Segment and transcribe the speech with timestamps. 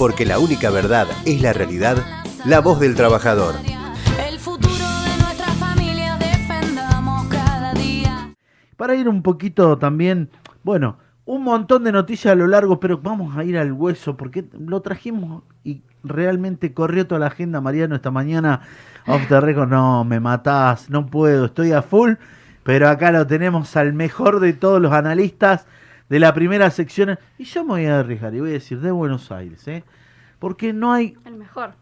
[0.00, 1.98] porque la única verdad es la realidad,
[2.46, 3.54] la voz del trabajador.
[4.26, 8.34] El futuro de nuestra familia defendamos cada día.
[8.78, 10.30] Para ir un poquito también,
[10.62, 14.46] bueno, un montón de noticias a lo largo, pero vamos a ir al hueso porque
[14.58, 18.62] lo trajimos y realmente corrió toda la agenda, Mariano, esta mañana.
[19.06, 22.14] Off the record, no, me matás, no puedo, estoy a full,
[22.62, 25.66] pero acá lo tenemos al mejor de todos los analistas
[26.10, 27.18] de la primera sección.
[27.38, 29.82] Y yo me voy a arriesgar y voy a decir de Buenos Aires, ¿eh?
[30.38, 31.72] Porque no hay El mejor.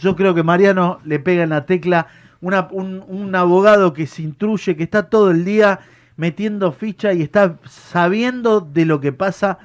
[0.00, 2.06] yo creo que Mariano le pega en la tecla
[2.40, 5.80] una- un, un abogado que se intruye, que está todo el día
[6.16, 9.58] metiendo ficha y está sabiendo de lo que pasa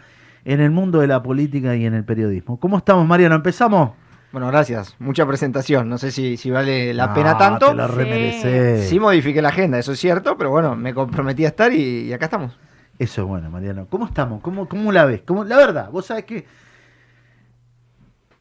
[0.45, 2.59] en el mundo de la política y en el periodismo.
[2.59, 3.35] ¿Cómo estamos, Mariano?
[3.35, 3.91] ¿Empezamos?
[4.33, 4.95] Bueno, gracias.
[4.99, 5.87] Mucha presentación.
[5.87, 7.69] No sé si, si vale la pena No, tanto.
[7.69, 8.89] Te lo remereces.
[8.89, 12.13] Sí modifiqué la agenda, eso es cierto, pero bueno, me comprometí a estar y, y
[12.13, 12.59] acá estamos.
[12.99, 13.87] Eso es bueno, Mariano.
[13.89, 14.41] ¿Cómo estamos?
[14.41, 15.21] ¿Cómo, cómo la ves?
[15.25, 16.45] ¿Cómo, la verdad, vos sabés que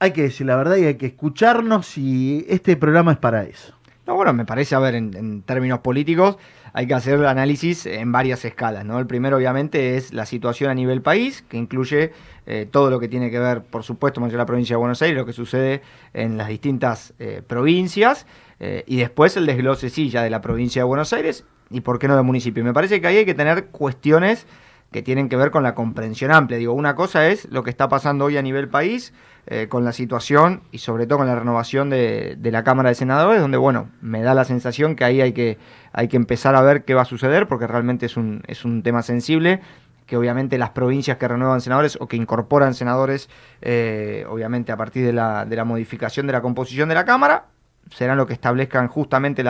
[0.02, 3.72] hay que decir la verdad y hay que escucharnos y este programa es para eso.
[4.04, 6.38] No, bueno, me parece, a ver, en, términos políticos
[6.72, 8.98] hay que hacer análisis en varias escalas, ¿no?
[8.98, 12.10] El primero, obviamente, es la situación a nivel país, que incluye
[12.46, 15.16] eh, todo lo que tiene que ver, por supuesto, de la provincia de Buenos Aires,
[15.16, 15.82] lo que sucede
[16.14, 18.26] en las distintas eh, provincias,
[18.58, 21.98] eh, y después el desglose, sí, ya de la provincia de Buenos Aires, y por
[21.98, 22.62] qué no del municipio.
[22.64, 24.46] Me parece que ahí hay que tener cuestiones
[24.92, 26.58] que tienen que ver con la comprensión amplia.
[26.58, 29.12] Digo, una cosa es lo que está pasando hoy a nivel país,
[29.46, 32.94] eh, con la situación y sobre todo con la renovación de, de la Cámara de
[32.94, 35.58] Senadores, donde, bueno, me da la sensación que ahí hay que,
[35.92, 38.84] hay que empezar a ver qué va a suceder, porque realmente es un, es un
[38.84, 39.60] tema sensible,
[40.06, 43.30] que obviamente las provincias que renuevan senadores o que incorporan senadores,
[43.62, 47.46] eh, obviamente a partir de la, de la modificación de la composición de la Cámara,
[47.90, 49.44] serán lo que establezcan justamente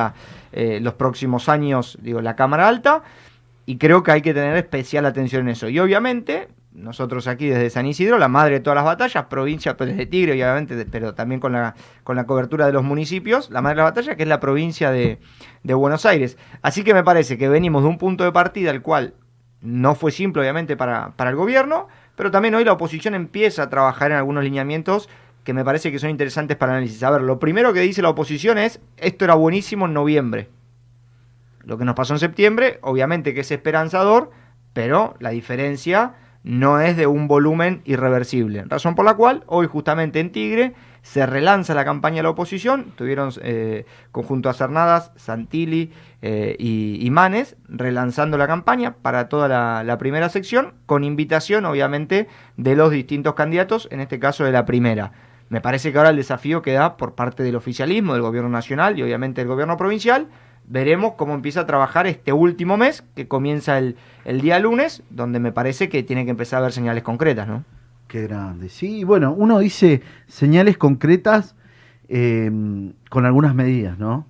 [0.52, 3.02] eh, los próximos años, digo, la Cámara Alta,
[3.66, 5.69] y creo que hay que tener especial atención en eso.
[5.69, 9.97] Y obviamente, nosotros aquí desde San Isidro, la madre de todas las batallas, provincia Pérez
[9.97, 13.77] de Tigre, obviamente, pero también con la, con la cobertura de los municipios, la madre
[13.77, 15.19] de la batalla, que es la provincia de,
[15.62, 16.39] de Buenos Aires.
[16.62, 19.14] Así que me parece que venimos de un punto de partida el cual
[19.61, 21.86] no fue simple, obviamente, para, para el gobierno,
[22.17, 25.08] pero también hoy la oposición empieza a trabajar en algunos lineamientos
[25.45, 27.03] que me parece que son interesantes para análisis.
[27.03, 30.48] A ver, lo primero que dice la oposición es, esto era buenísimo en noviembre.
[31.64, 34.30] Lo que nos pasó en septiembre, obviamente que es esperanzador,
[34.73, 36.14] pero la diferencia
[36.45, 38.64] no es de un volumen irreversible.
[38.67, 42.92] Razón por la cual hoy justamente en Tigre se relanza la campaña de la oposición.
[42.97, 49.47] Tuvieron eh, conjunto a Cernadas, Santilli eh, y, y Manes relanzando la campaña para toda
[49.47, 54.53] la, la primera sección, con invitación obviamente de los distintos candidatos, en este caso de
[54.53, 55.13] la primera.
[55.52, 59.02] Me parece que ahora el desafío queda por parte del oficialismo, del gobierno nacional y
[59.02, 60.29] obviamente del gobierno provincial.
[60.67, 65.41] Veremos cómo empieza a trabajar este último mes, que comienza el, el día lunes, donde
[65.41, 67.64] me parece que tiene que empezar a haber señales concretas, ¿no?
[68.08, 68.70] Qué grande.
[68.70, 71.55] Sí, bueno, uno dice señales concretas
[72.08, 72.51] eh,
[73.11, 74.27] con algunas medidas, ¿no?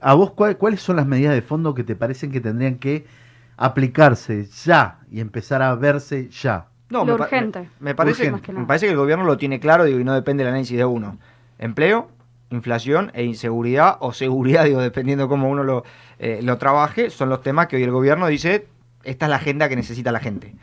[0.00, 3.04] ¿A vos cuál- cuáles son las medidas de fondo que te parecen que tendrían que
[3.58, 6.68] aplicarse ya y empezar a verse ya?
[6.88, 7.60] No, Lo me, urgente.
[7.60, 8.32] me- me parece, Urgente.
[8.32, 10.52] Más que me parece que el gobierno lo tiene claro digo, y no depende del
[10.52, 11.18] análisis de uno.
[11.58, 12.08] Empleo,
[12.50, 15.84] inflación e inseguridad, o seguridad, digo, dependiendo cómo uno lo,
[16.18, 18.66] eh, lo trabaje, son los temas que hoy el gobierno dice,
[19.04, 20.54] esta es la agenda que necesita la gente.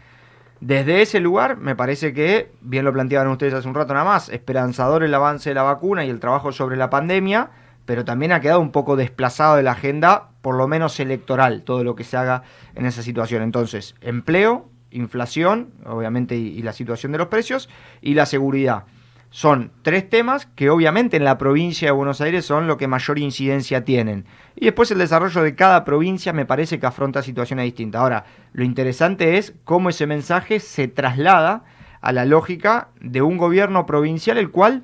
[0.61, 4.29] Desde ese lugar, me parece que, bien lo planteaban ustedes hace un rato nada más,
[4.29, 7.49] esperanzador el avance de la vacuna y el trabajo sobre la pandemia,
[7.85, 11.83] pero también ha quedado un poco desplazado de la agenda, por lo menos electoral, todo
[11.83, 12.43] lo que se haga
[12.75, 13.43] en esa situación.
[13.43, 17.69] Entonces, empleo, inflación, obviamente, y, la situación de los precios,
[18.01, 18.85] y la seguridad.
[19.29, 23.17] Son tres temas que obviamente en la provincia de Buenos Aires son lo que mayor
[23.17, 24.25] incidencia tienen.
[24.55, 28.01] Y después el desarrollo de cada provincia me parece que afronta situaciones distintas.
[28.01, 31.63] Ahora, lo interesante es cómo ese mensaje se traslada
[32.01, 34.83] a la lógica de un gobierno provincial, el cual,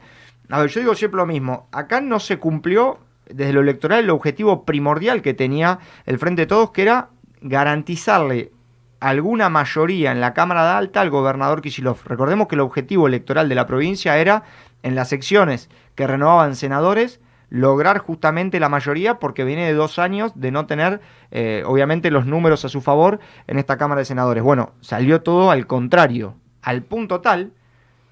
[0.50, 4.10] a ver, yo digo siempre lo mismo, acá no se cumplió desde lo electoral el
[4.10, 7.10] objetivo primordial que tenía el Frente de Todos, que era
[7.42, 8.52] garantizarle
[9.00, 12.06] alguna mayoría en la Cámara de Alta al gobernador Kicillof.
[12.06, 14.44] Recordemos que el objetivo electoral de la provincia era,
[14.84, 17.20] en las secciones que renovaban senadores,
[17.50, 21.02] lograr justamente la mayoría porque viene de dos años de no tener,
[21.32, 24.44] eh, obviamente, los números a su favor en esta Cámara de Senadores.
[24.44, 27.54] Bueno, salió todo al contrario, al punto tal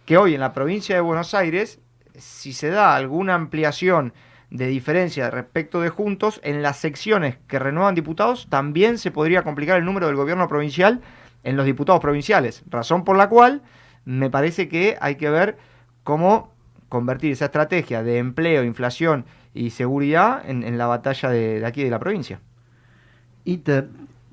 [0.05, 1.79] que hoy en la provincia de Buenos Aires,
[2.15, 4.13] si se da alguna ampliación
[4.49, 9.77] de diferencia respecto de Juntos, en las secciones que renuevan diputados también se podría complicar
[9.77, 11.01] el número del gobierno provincial
[11.43, 13.61] en los diputados provinciales, razón por la cual
[14.05, 15.57] me parece que hay que ver
[16.03, 16.53] cómo
[16.89, 21.99] convertir esa estrategia de empleo, inflación y seguridad en, la batalla de, aquí de la
[21.99, 22.39] provincia.
[23.43, 23.89] Iter,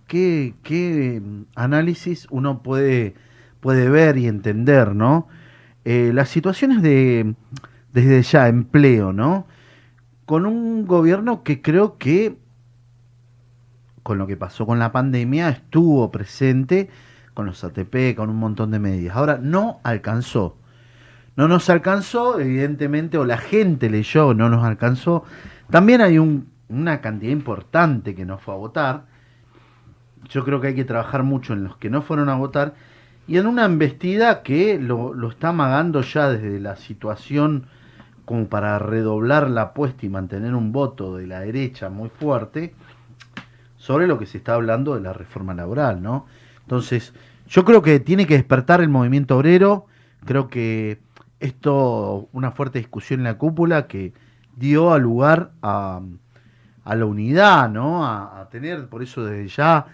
[0.06, 1.20] ¿qué, qué
[1.56, 3.14] análisis uno puede,
[3.60, 5.28] puede ver y entender, ¿no?
[5.84, 7.34] eh, las situaciones de,
[7.92, 9.46] desde ya, empleo, ¿no?
[10.26, 12.36] Con un gobierno que creo que,
[14.02, 16.88] con lo que pasó con la pandemia, estuvo presente
[17.34, 19.16] con los ATP, con un montón de medidas.
[19.16, 20.56] Ahora, no alcanzó.
[21.36, 25.24] No nos alcanzó, evidentemente, o la gente leyó, no nos alcanzó.
[25.68, 29.06] También hay un, una cantidad importante que no fue a votar.
[30.28, 32.74] Yo creo que hay que trabajar mucho en los que no fueron a votar
[33.26, 37.66] y en una embestida que lo, lo está amagando ya desde la situación
[38.24, 42.74] como para redoblar la apuesta y mantener un voto de la derecha muy fuerte
[43.76, 46.26] sobre lo que se está hablando de la reforma laboral, ¿no?
[46.62, 47.12] Entonces,
[47.46, 49.86] yo creo que tiene que despertar el movimiento obrero,
[50.24, 51.00] creo que
[51.40, 54.14] esto, una fuerte discusión en la cúpula que
[54.56, 56.00] dio lugar a,
[56.86, 58.06] la unidad, ¿no?
[58.06, 59.86] A, a tener, por eso desde ya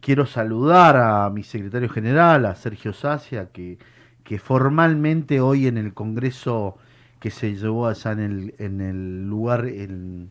[0.00, 3.78] quiero saludar a mi secretario general, a Sergio Sacia, que,
[4.24, 6.76] que formalmente hoy en el Congreso
[7.20, 10.30] que se llevó allá en el, en el lugar, en,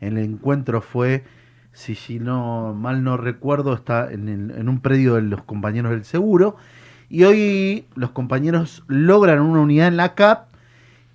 [0.00, 1.24] el encuentro fue,
[1.72, 6.04] si, si no mal no recuerdo, está en, en un predio de los compañeros del
[6.04, 6.56] seguro.
[7.08, 10.48] Y hoy los compañeros logran una unidad en la CAP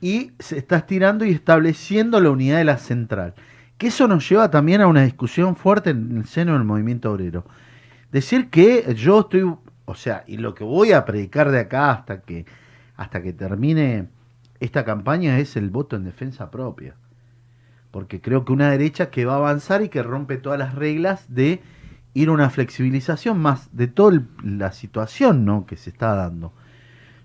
[0.02, 3.36] y se está estirando y estableciendo la unidad de la central.
[3.78, 7.46] Que eso nos lleva también a una discusión fuerte en el seno del movimiento obrero.
[8.12, 9.44] Decir que yo estoy,
[9.86, 12.46] o sea, y lo que voy a predicar de acá hasta que,
[12.96, 14.10] hasta que termine
[14.64, 16.96] esta campaña es el voto en defensa propia.
[17.92, 21.26] Porque creo que una derecha que va a avanzar y que rompe todas las reglas
[21.34, 21.62] de
[22.14, 25.66] ir a una flexibilización más de toda la situación ¿no?
[25.66, 26.54] que se está dando.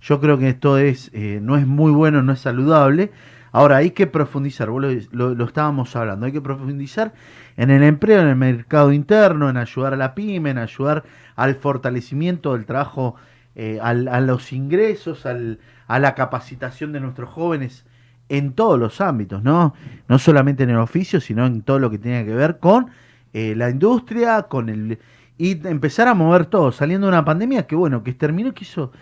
[0.01, 3.13] Yo creo que esto es, eh, no es muy bueno, no es saludable.
[3.53, 4.83] Ahora hay que profundizar, vos
[5.13, 7.15] lo estábamos hablando, hay que profundizar
[7.57, 11.05] en el empleo, en el mercado interno, en ayudar a la pyme, en ayudar
[11.35, 13.15] al fortalecimiento del trabajo,
[13.57, 15.59] eh, al- a los ingresos, al-
[15.89, 17.85] a la capacitación de nuestros jóvenes
[18.29, 19.75] en todos los ámbitos, ¿no?
[20.07, 22.91] No solamente en el oficio, sino en todo lo que tiene que ver con
[23.33, 24.99] eh, la industria, con el
[25.39, 28.93] y empezar a mover todo, saliendo de una pandemia que bueno, que terminó que hizo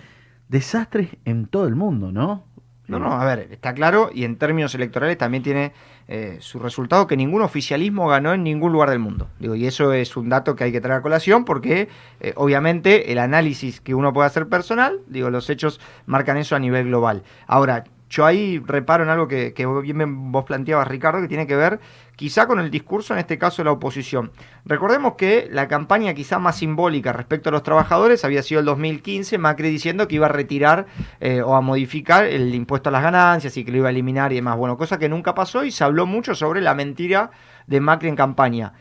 [0.48, 2.44] desastres en todo el mundo, ¿no?
[2.88, 5.72] No, no, a ver, está claro y en términos electorales también tiene
[6.06, 9.28] eh, su resultado que ningún oficialismo ganó en ningún lugar del mundo.
[9.40, 11.88] Digo, y eso es un dato que hay que traer a colación porque
[12.20, 16.60] eh, obviamente el análisis que uno puede hacer personal, digo, los hechos marcan eso a
[16.60, 17.24] nivel global.
[17.48, 21.80] Ahora, yo ahí reparo en algo que, bien vos planteabas, Ricardo, que tiene que ver
[22.14, 24.30] quizá con el discurso, en este caso de la oposición.
[24.64, 29.38] Recordemos que la campaña quizá más simbólica respecto a los trabajadores había sido el 2015,
[29.38, 30.86] Macri diciendo que iba a retirar
[31.20, 34.32] eh, o a modificar el impuesto a las ganancias y que lo iba a eliminar
[34.32, 34.56] y demás.
[34.56, 37.30] Bueno, cosa que nunca pasó y se habló mucho sobre la mentira
[37.66, 38.72] de Macri en campaña.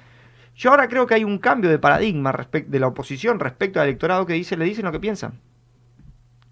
[0.56, 2.34] Yo ahora creo que hay un cambio de paradigma
[2.68, 5.42] de la oposición respecto al electorado que dice, le dicen lo que piensan.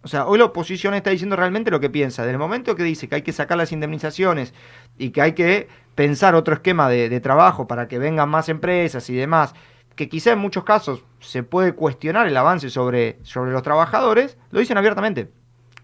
[0.04, 2.24] O sea, hoy la oposición está diciendo realmente lo que piensa.
[2.24, 4.54] Desde el momento que dice que hay que sacar las indemnizaciones
[4.98, 9.16] y que hay que pensar otro esquema de, trabajo para que vengan más empresas y
[9.16, 9.54] demás,
[9.96, 14.60] que quizá en muchos casos se puede cuestionar el avance sobre, sobre los trabajadores, lo
[14.60, 15.30] dicen abiertamente.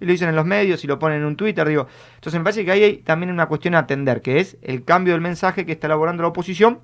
[0.01, 1.87] Y lo dicen en los medios y lo ponen en un Twitter, digo.
[2.15, 5.13] Entonces me parece que ahí hay también una cuestión a atender, que es el cambio
[5.13, 6.81] del mensaje que está elaborando la oposición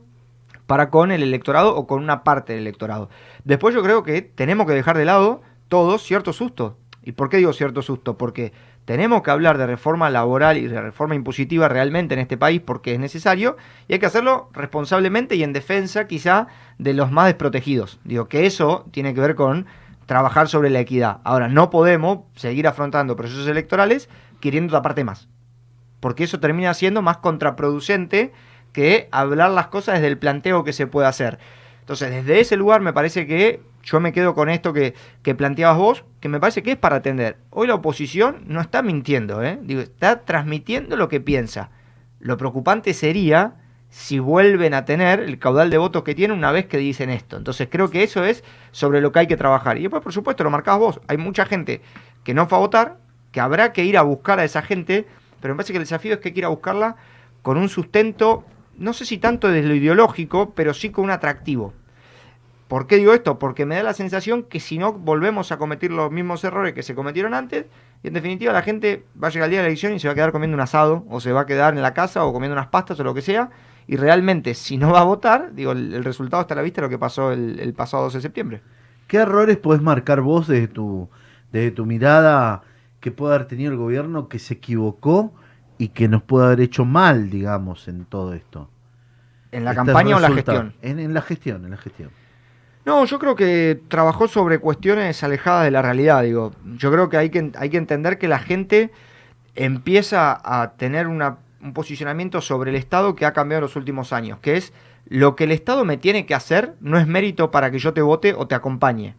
[0.68, 3.10] para con el electorado o con una parte del electorado.
[3.44, 6.74] Después yo creo que tenemos que dejar de lado todos ciertos sustos.
[7.06, 8.18] ¿Y por qué digo cierto susto?
[8.18, 8.52] Porque
[8.86, 12.94] tenemos que hablar de reforma laboral y de reforma impositiva realmente en este país porque
[12.96, 16.48] es necesario y hay que hacerlo responsablemente y en defensa quizá
[16.80, 18.00] de los más desprotegidos.
[18.04, 19.68] Digo que eso tiene que ver con
[20.08, 21.20] trabajar sobre la equidad.
[21.24, 25.28] Ahora, no podemos seguir afrontando procesos electorales queriendo tapar temas.
[26.00, 28.34] Porque eso termina siendo más contraproducente
[28.74, 31.38] que hablar las cosas desde el planteo que se puede hacer.
[31.82, 35.78] Entonces, desde ese lugar me parece que yo me quedo con esto que, que planteabas
[35.78, 37.38] vos, que me parece que es para atender.
[37.52, 39.60] Hoy la oposición no está mintiendo, ¿eh?
[39.68, 41.70] Está transmitiendo lo que piensa.
[42.20, 43.54] Lo preocupante sería
[43.90, 47.38] si vuelven a tener el caudal de votos que tienen una vez que dicen esto.
[47.38, 49.78] Entonces creo que eso es sobre lo que hay que trabajar.
[49.78, 51.02] Y después, por supuesto, lo marcabas vos.
[51.08, 51.82] Hay mucha gente
[52.24, 52.98] que no fue a votar,
[53.32, 55.06] que habrá que ir a buscar a esa gente,
[55.40, 56.96] pero me parece que el desafío es que hay que ir a buscarla
[57.44, 58.44] con un sustento,
[58.78, 61.74] no sé si tanto desde lo ideológico, pero sí con un atractivo.
[62.68, 63.38] ¿Por qué digo esto?
[63.38, 66.82] Porque me da la sensación que si no volvemos a cometer los mismos errores que
[66.82, 67.66] se cometieron antes,
[68.02, 70.08] y en definitiva la gente va a llegar el día de la elección y se
[70.08, 72.34] va a quedar comiendo un asado, o se va a quedar en la casa, o
[72.34, 73.52] comiendo unas pastas, o lo que sea,
[73.88, 76.82] y realmente si no va a votar, digo, el, el resultado está a la vista
[76.82, 78.62] de lo que pasó el, el pasado 12 de septiembre.
[79.08, 81.10] ¿Qué errores podés marcar vos desde tu,
[81.52, 82.64] desde tu mirada
[83.00, 85.34] que puede haber tenido el gobierno que se equivocó
[85.78, 88.70] y que nos puede haber hecho mal, digamos, en todo esto?
[89.52, 90.74] ¿En la Este campaña o en la gestión?
[90.82, 92.10] En, en la gestión, en la gestión.
[92.86, 96.52] No, yo creo que trabajó sobre cuestiones alejadas de la realidad, digo.
[96.78, 98.92] Yo creo que hay que, hay que entender que la gente
[99.56, 104.14] empieza a tener una- un posicionamiento sobre el Estado que ha cambiado en los últimos
[104.14, 104.72] años, que es
[105.08, 108.02] lo que el Estado me tiene que hacer no es mérito para que yo te
[108.02, 109.16] vote o te acompañe.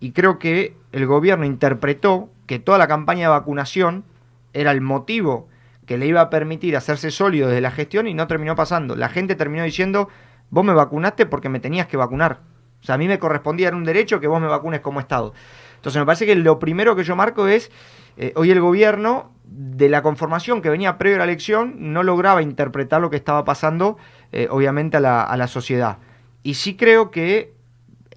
[0.00, 4.04] Y creo que el gobierno interpretó que toda la campaña de vacunación
[4.52, 5.48] era el motivo
[5.86, 8.96] que le iba a permitir hacerse sólido desde la gestión y no terminó pasando.
[8.96, 10.08] La gente terminó diciendo,
[10.50, 12.40] vos me vacunaste porque me tenías que vacunar.
[12.80, 15.32] O sea, a mí me correspondía, era un derecho que vos me vacunes como Estado.
[15.76, 17.70] Entonces me parece que lo primero que yo marco es,
[18.16, 22.42] eh, hoy el gobierno, de la conformación que venía previo a la elección, no lograba
[22.42, 23.96] interpretar lo que estaba pasando,
[24.32, 25.98] eh, obviamente, a la, a la sociedad.
[26.42, 27.54] Y sí creo que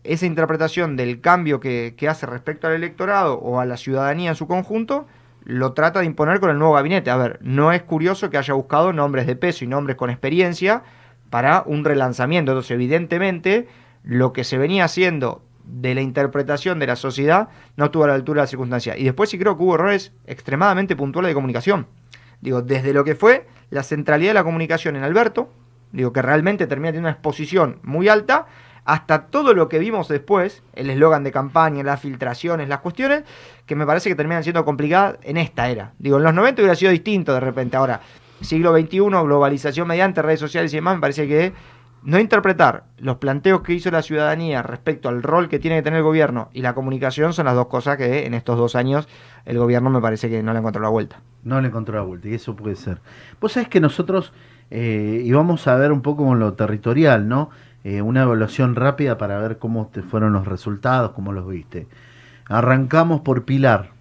[0.03, 4.35] esa interpretación del cambio que, que hace respecto al electorado o a la ciudadanía en
[4.35, 5.07] su conjunto,
[5.43, 7.09] lo trata de imponer con el nuevo gabinete.
[7.09, 10.83] A ver, no es curioso que haya buscado nombres de peso y nombres con experiencia
[11.29, 12.51] para un relanzamiento.
[12.51, 13.67] Entonces, evidentemente,
[14.03, 18.15] lo que se venía haciendo de la interpretación de la sociedad no estuvo a la
[18.15, 18.98] altura de la circunstancia.
[18.98, 21.88] Y después sí creo que hubo errores extremadamente puntuales de comunicación.
[22.41, 25.50] Digo, desde lo que fue la centralidad de la comunicación en Alberto,
[25.91, 28.48] digo que realmente termina teniendo una exposición muy alta,
[28.86, 33.24] hasta todo lo que vimos después, el eslogan de campaña, las filtraciones, las cuestiones,
[33.68, 35.94] que me parece que terminan siendo complicadas en esta era.
[36.00, 37.77] Digo, en los 90 hubiera sido distinto de repente.
[37.77, 38.01] Ahora,
[38.41, 41.53] siglo XXI, globalización mediante redes sociales y demás, me parece que
[42.03, 45.98] no interpretar los planteos que hizo la ciudadanía respecto al rol que tiene que tener
[45.98, 49.08] el gobierno y la comunicación son las dos cosas que en estos dos años
[49.46, 51.20] el gobierno me parece que no le encontró la vuelta.
[51.44, 53.00] No le encontró la vuelta, y eso puede ser.
[53.39, 54.34] Vos sabés que nosotros
[54.72, 57.50] eh, íbamos a ver un poco con lo territorial, ¿no?
[57.84, 61.88] Eh, una evaluación rápida para ver cómo te fueron los resultados, cómo los viste.
[62.46, 63.91] Arrancamos por Pilar.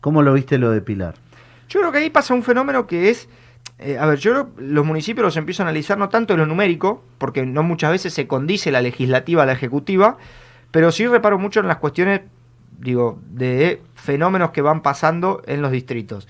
[0.00, 1.14] ¿Cómo lo viste lo de Pilar?
[1.68, 3.28] Yo creo que ahí pasa un fenómeno que es,
[3.84, 7.02] eh, a ver, yo los municipios los empiezo a analizar no tanto en lo numérico,
[7.18, 10.18] porque no muchas veces se condice la legislativa a la ejecutiva,
[10.70, 12.22] pero sí reparo mucho en las cuestiones,
[12.78, 16.28] digo, de fenómenos que van pasando en los distritos.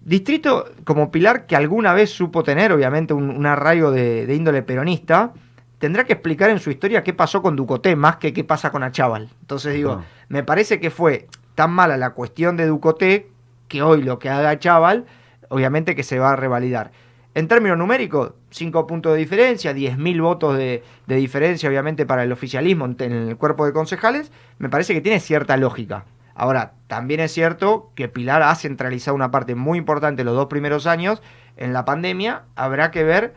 [0.00, 4.62] Distrito como Pilar, que alguna vez supo tener, obviamente, un, un arraigo de, de índole
[4.62, 5.32] peronista,
[5.78, 8.82] tendrá que explicar en su historia qué pasó con Ducoté más que qué pasa con
[8.82, 9.28] Achával.
[9.40, 13.28] Entonces digo, me parece que fue tan mala la cuestión de Ducoté
[13.68, 15.06] que hoy lo que haga Achával,
[15.48, 16.90] obviamente que se va a revalidar.
[17.34, 22.86] En términos numéricos, 5 puntos de diferencia, 10.000 votos de, diferencia, obviamente, para el oficialismo
[22.86, 26.04] en, el cuerpo de concejales, me parece que tiene cierta lógica.
[26.34, 30.86] Ahora, también es cierto que Pilar ha centralizado una parte muy importante los dos primeros
[30.86, 31.22] años.
[31.56, 33.34] En la pandemia habrá que ver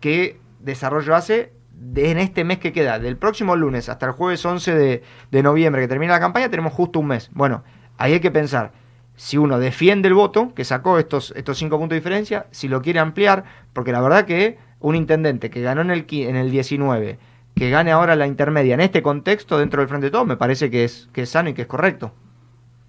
[0.00, 1.52] qué desarrollo hace
[1.96, 2.98] en este mes que queda.
[2.98, 6.72] Del próximo lunes hasta el jueves 11 de, de noviembre que termina la campaña, tenemos
[6.72, 7.30] justo un mes.
[7.32, 7.64] Bueno,
[7.98, 8.72] ahí hay que pensar
[9.16, 12.82] si uno defiende el voto, que sacó estos, estos cinco puntos de diferencia, si lo
[12.82, 17.18] quiere ampliar, porque la verdad que un intendente que ganó en el, en el 19,
[17.54, 20.70] que gane ahora la intermedia en este contexto dentro del Frente de Todos, me parece
[20.70, 22.12] que es, que es sano y que es correcto.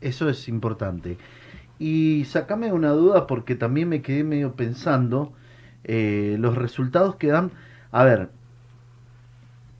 [0.01, 1.17] Eso es importante.
[1.77, 5.33] Y sacame una duda porque también me quedé medio pensando
[5.83, 7.51] eh, los resultados que dan.
[7.91, 8.29] A ver,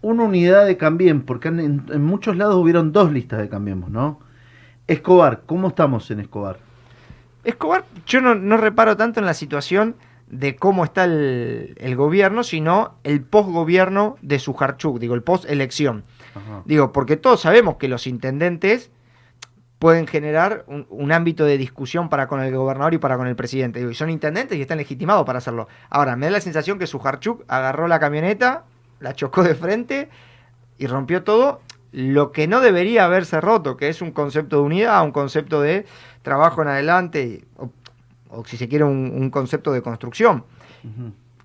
[0.01, 4.19] una unidad de Cambien, porque en, en muchos lados hubieron dos listas de Cambiemos, ¿no?
[4.87, 6.57] Escobar, ¿cómo estamos en Escobar?
[7.43, 9.95] Escobar, yo no, no reparo tanto en la situación
[10.27, 16.03] de cómo está el, el gobierno, sino el post-gobierno de Sujarchuk, digo, el post-elección.
[16.65, 18.91] Digo, porque todos sabemos que los intendentes
[19.79, 23.37] pueden generar un, un ámbito de discusión para con el gobernador y para con el
[23.37, 23.79] presidente.
[23.79, 25.69] Digo, y son intendentes y están legitimados para hacerlo.
[25.89, 28.65] Ahora, me da la sensación que Sujarchuk agarró la camioneta,
[28.99, 30.09] la chocó de frente
[30.77, 31.61] y rompió todo
[31.95, 35.85] lo que no debería haberse roto, que es un concepto de unidad, un concepto de
[36.23, 37.71] trabajo en adelante, o,
[38.29, 40.43] o si se quiere, un, un concepto de construcción.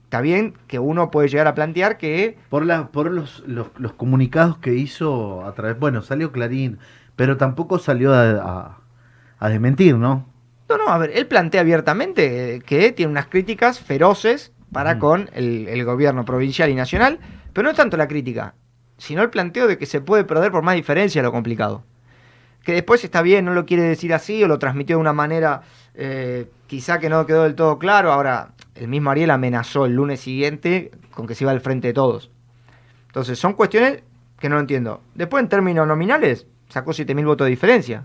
[0.02, 3.92] Está bien que uno puede llegar a plantear que Por, la, por los, los, los
[3.92, 5.78] comunicados que hizo a través.
[5.78, 6.78] Bueno, salió Clarín,
[7.14, 8.78] pero tampoco salió a, a,
[9.38, 10.26] a desmentir, ¿no?
[10.68, 15.30] No, no, a ver, él plantea abiertamente eh, que tiene unas críticas feroces para con
[15.32, 17.20] el, el gobierno provincial y nacional,
[17.52, 18.54] pero no es tanto la crítica,
[19.00, 21.82] sino el planteo de que se puede perder por más diferencia lo complicado.
[22.62, 25.62] Que después está bien, no lo quiere decir así o lo transmitió de una manera
[25.94, 28.12] eh, quizá que no quedó del todo claro.
[28.12, 31.94] Ahora, el mismo Ariel amenazó el lunes siguiente con que se iba al frente de
[31.94, 32.30] todos.
[33.06, 34.02] Entonces, son cuestiones
[34.38, 35.00] que no entiendo.
[35.14, 38.04] Después, en términos nominales, sacó 7.000 votos de diferencia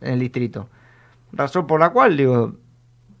[0.00, 0.70] en el distrito.
[1.32, 2.54] Razón por la cual, digo,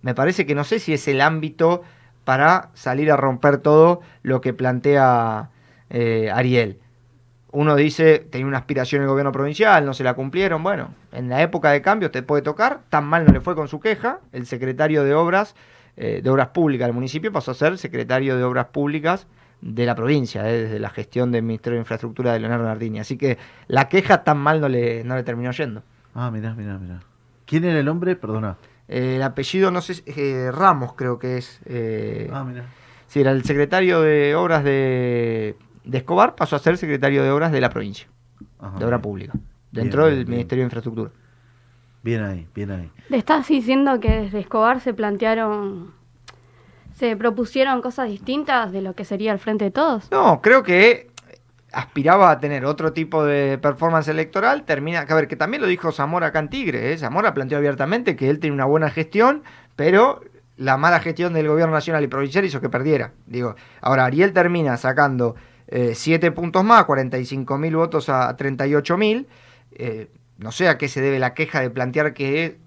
[0.00, 1.82] me parece que no sé si es el ámbito
[2.24, 5.50] para salir a romper todo lo que plantea
[5.90, 6.78] eh, Ariel.
[7.52, 10.62] Uno dice, tenía una aspiración el gobierno provincial, no se la cumplieron.
[10.62, 13.66] Bueno, en la época de cambio te puede tocar, tan mal no le fue con
[13.66, 14.20] su queja.
[14.32, 15.56] El secretario de Obras,
[15.96, 19.26] eh, de Obras Públicas del municipio pasó a ser secretario de Obras Públicas
[19.62, 23.00] de la provincia, eh, desde la gestión del Ministerio de Infraestructura de Leonardo Nardini.
[23.00, 25.82] Así que la queja tan mal no le, no le terminó yendo.
[26.14, 27.00] Ah, mirá, mirá, mirá.
[27.46, 28.14] ¿Quién era el hombre?
[28.14, 28.58] Perdona.
[28.86, 31.60] Eh, el apellido, no sé, Ramos creo que es.
[32.32, 32.64] Ah, mirá.
[33.08, 37.52] Sí, era el secretario de Obras de, de Escobar, pasó a ser secretario de Obras
[37.52, 38.08] de la provincia,
[38.58, 39.02] Ajá, de Obra bien.
[39.02, 39.32] Pública,
[39.70, 40.36] dentro bien, del bien.
[40.36, 41.10] Ministerio de Infraestructura.
[42.02, 42.90] Bien ahí, bien ahí.
[43.08, 45.92] Le estás diciendo que desde Escobar se plantearon,
[46.94, 50.10] se propusieron cosas distintas de lo que sería el Frente de Todos.
[50.10, 51.10] No, creo que
[51.72, 55.68] aspiraba a tener otro tipo de performance electoral, termina, que a ver, que también lo
[55.68, 56.98] dijo Zamora acá en Tigre, ¿eh?
[56.98, 59.42] Zamora planteó abiertamente que él tiene una buena gestión,
[59.76, 60.20] pero
[60.56, 63.12] la mala gestión del gobierno nacional y provincial hizo que perdiera.
[63.26, 65.36] Digo, ahora Ariel termina sacando
[65.70, 69.28] 7 puntos más, 45 mil votos a 38 mil,
[69.72, 72.58] eh, no sé a qué se debe la queja de plantear que,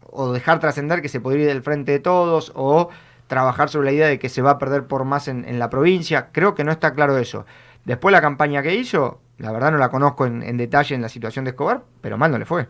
[0.00, 2.88] o dejar trascender que se podría ir del frente de todos, o
[3.26, 5.70] trabajar sobre la idea de que se va a perder por más en, en la
[5.70, 6.28] provincia.
[6.32, 7.46] Creo que no está claro eso.
[7.84, 11.08] Después la campaña que hizo, la verdad no la conozco en, en detalle en la
[11.08, 12.68] situación de Escobar, pero mal no le fue.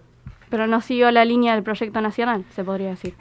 [0.50, 3.14] Pero no siguió la línea del proyecto nacional, se podría decir.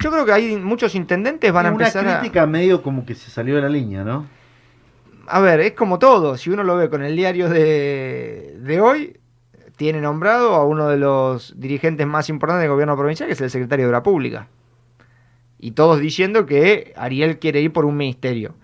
[0.00, 2.18] Yo creo que hay muchos intendentes van a Una empezar a...
[2.18, 4.26] crítica medio como que se salió de la línea, ¿no?
[5.26, 6.36] A ver, es como todo.
[6.36, 9.20] Si uno lo ve con el diario de, de hoy,
[9.76, 13.50] tiene nombrado a uno de los dirigentes más importantes del gobierno provincial, que es el
[13.50, 14.48] secretario de Obra Pública.
[15.58, 18.54] Y todos diciendo que Ariel quiere ir por un ministerio.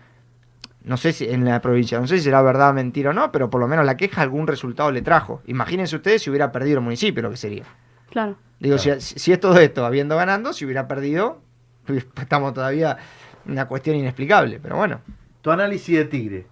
[0.83, 3.51] No sé si en la provincia, no sé si será verdad, mentira o no, pero
[3.51, 5.43] por lo menos la queja algún resultado le trajo.
[5.47, 7.65] Imagínense ustedes si hubiera perdido el municipio, lo que sería.
[8.11, 8.37] Claro.
[8.59, 11.41] Digo, si, si es todo esto habiendo ganando, si hubiera perdido,
[11.87, 12.97] pues, estamos todavía
[13.45, 14.59] en una cuestión inexplicable.
[14.63, 15.01] Pero bueno.
[15.49, 16.47] Tu análisis de Tigre.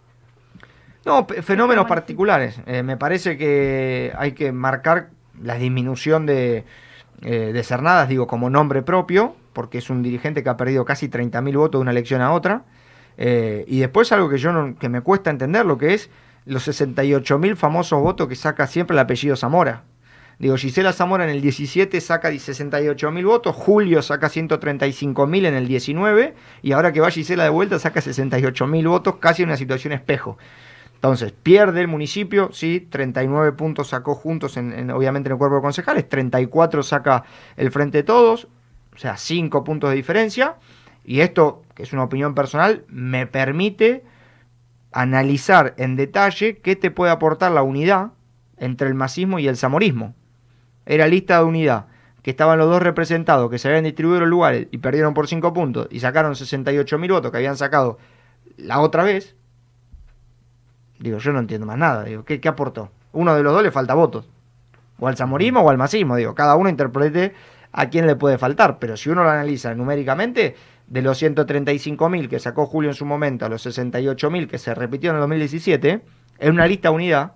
[1.05, 2.59] No, fenómenos particulares.
[2.65, 6.65] Eh, me parece que hay que marcar la disminución de,
[7.21, 11.11] eh, de Cernadas, digo, como nombre propio, porque es un dirigente que ha perdido casi
[11.11, 12.65] 30.000 votos de una elección a otra.
[13.19, 16.09] Eh, y después algo que yo no- que me cuesta entender, lo que es
[16.47, 19.83] los 68.000 famosos votos que saca siempre el apellido Zamora.
[20.39, 26.35] Digo, Gisela Zamora en el 17 saca 68.000 votos, Julio saca 135.000 en el 19,
[26.61, 30.37] y ahora que va Gisela de vuelta saca 68.000 votos, casi en una situación espejo.
[30.95, 35.57] Entonces, pierde el municipio, sí, 39 puntos sacó juntos, en, en- obviamente en el cuerpo
[35.57, 37.25] de concejales, 34 saca
[37.57, 38.49] el Frente de Todos,
[38.95, 40.57] o sea, 5 puntos de diferencia,
[41.03, 44.05] y esto, que es una opinión personal, me permite
[44.93, 48.13] analizar en detalle qué te puede aportar la unidad
[48.59, 50.15] entre el masismo y el zamorismo.
[50.87, 51.87] Era lista de unidad,
[52.23, 55.53] que estaban los dos representados, que se habían distribuido los lugares y perdieron por 5
[55.53, 57.99] puntos, y sacaron 68.000 votos que habían sacado
[58.57, 59.37] la otra vez,
[60.99, 62.05] Digo, yo no entiendo más nada.
[62.05, 62.91] Digo, ¿qué, qué aportó?
[63.13, 64.29] Uno de los dos le falta votos.
[64.99, 66.17] O al zamorismo o al masismo.
[66.17, 67.35] Digo, cada uno interprete
[67.73, 68.79] a quién le puede faltar.
[68.79, 73.45] Pero si uno lo analiza numéricamente, de los 135.000 que sacó Julio en su momento
[73.45, 76.03] a los 68.000 que se repitió en el 2017,
[76.39, 77.33] en una lista unidad,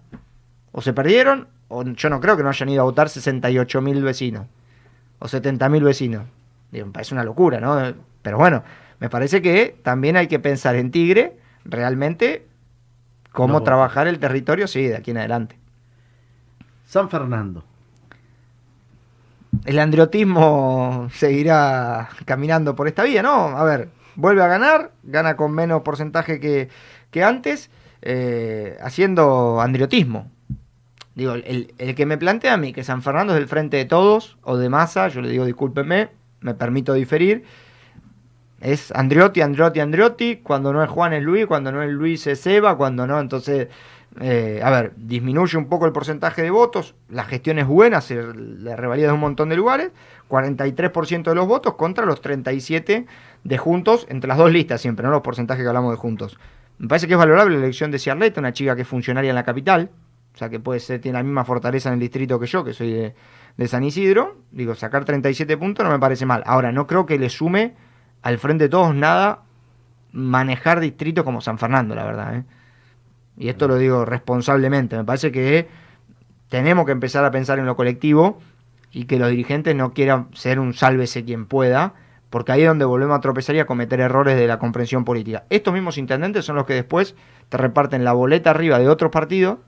[0.72, 4.46] o se perdieron, o yo no creo que no hayan ido a votar 68.000 vecinos.
[5.20, 6.24] O 70.000 vecinos.
[6.70, 7.94] Digo, me parece una locura, ¿no?
[8.22, 8.62] Pero bueno,
[8.98, 12.46] me parece que también hay que pensar en Tigre realmente
[13.32, 13.62] cómo No.
[13.62, 15.58] trabajar el territorio, sí, de aquí en adelante.
[16.86, 17.64] San Fernando.
[19.64, 23.48] El andriotismo seguirá caminando por esta vía, ¿no?
[23.56, 26.68] A ver, vuelve a ganar, gana con menos porcentaje que,
[27.10, 27.70] que antes,
[28.02, 30.30] eh, haciendo andriotismo.
[31.20, 33.84] Digo, el, el que me plantea a mí que San Fernando es del frente de
[33.84, 36.08] todos o de masa, yo le digo discúlpeme,
[36.40, 37.44] me permito diferir.
[38.62, 40.36] Es Andriotti, Andriotti, Andriotti.
[40.36, 43.68] Cuando no es Juan es Luis, cuando no es Luis es Seba, cuando no, entonces,
[44.18, 46.94] eh, a ver, disminuye un poco el porcentaje de votos.
[47.10, 49.90] La gestión es buena, se le revalida de un montón de lugares.
[50.30, 53.04] 43% de los votos contra los 37
[53.44, 55.12] de Juntos, entre las dos listas siempre, ¿no?
[55.12, 56.38] Los porcentajes que hablamos de Juntos.
[56.78, 59.34] Me parece que es valorable la elección de Ciarleta, una chica que es funcionaria en
[59.34, 59.90] la capital.
[60.34, 62.72] O sea, que puede ser, tiene la misma fortaleza en el distrito que yo, que
[62.72, 63.12] soy
[63.56, 64.38] de, San Isidro.
[64.50, 66.42] Digo, sacar 37 puntos no me parece mal.
[66.46, 67.74] Ahora, no creo que le sume
[68.22, 69.42] al frente de todos nada
[70.12, 72.36] manejar distritos como San Fernando, la verdad.
[72.36, 72.44] ¿eh?
[73.36, 74.96] Y esto lo digo responsablemente.
[74.96, 75.68] Me parece que
[76.48, 78.38] tenemos que empezar a pensar en lo colectivo
[78.92, 81.94] y que los dirigentes no quieran ser un sálvese quien pueda,
[82.28, 85.44] porque ahí es donde volvemos a tropezar y a cometer errores de la comprensión política.
[85.50, 87.14] Estos mismos intendentes son los que después
[87.48, 89.58] te reparten la boleta arriba de otros partidos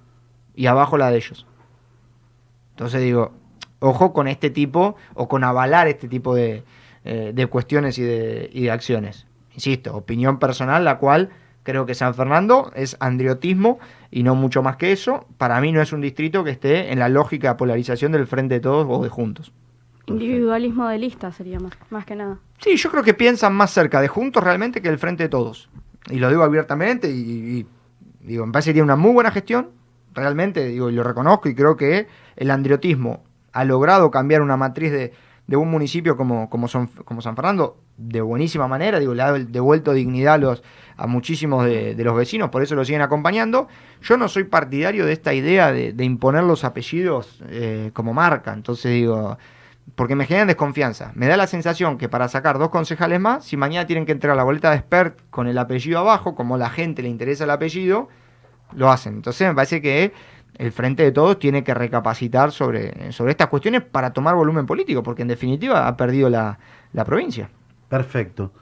[0.54, 1.46] y abajo la de ellos.
[2.70, 3.32] Entonces digo,
[3.80, 6.64] ojo con este tipo o con avalar este tipo de,
[7.04, 9.26] eh, de cuestiones y de, y de acciones.
[9.54, 11.30] Insisto, opinión personal, la cual
[11.62, 13.78] creo que San Fernando es andriotismo
[14.10, 15.26] y no mucho más que eso.
[15.36, 18.54] Para mí no es un distrito que esté en la lógica de polarización del frente
[18.54, 19.52] de todos o de juntos.
[20.06, 22.38] Individualismo de lista sería más, más que nada.
[22.58, 25.70] Sí, yo creo que piensan más cerca de juntos realmente que del frente de todos.
[26.10, 27.20] y lo digo abiertamente, y,
[27.60, 27.66] y
[28.20, 29.70] digo, me parece que tiene una muy buena gestión,
[30.14, 33.22] realmente, digo, y lo reconozco, y creo que el andriotismo
[33.52, 35.12] ha logrado cambiar una matriz de,
[35.46, 39.32] de un municipio como, como, Son- como San Fernando de buenísima manera, digo, le ha
[39.32, 40.62] devuelto dignidad a, los,
[40.96, 43.68] a muchísimos de, de los vecinos, por eso lo siguen acompañando.
[44.00, 48.92] Yo no soy partidario de esta idea de, imponer los apellidos eh, como marca, entonces
[48.92, 49.36] digo,
[49.94, 51.12] porque me generan desconfianza.
[51.14, 54.36] Me da la sensación que para sacar dos concejales más, si mañana tienen que entregar
[54.36, 58.08] la boleta de expert con el apellido abajo, como la gente le interesa el apellido,
[58.76, 59.14] lo hacen.
[59.14, 60.12] Entonces me parece que
[60.58, 65.02] el Frente de Todos tiene que recapacitar sobre, sobre estas cuestiones para tomar volumen político,
[65.02, 66.58] porque en definitiva ha perdido la,
[66.92, 67.48] la provincia.
[67.88, 68.52] Perfecto.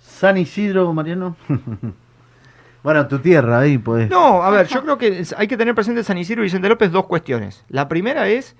[0.00, 1.36] San Isidro, Mariano.
[2.82, 4.10] bueno, tu tierra ahí, pues.
[4.10, 6.68] No, a ver, yo creo que hay que tener presente en San Isidro y Vicente
[6.68, 7.64] López dos cuestiones.
[7.68, 8.56] La primera es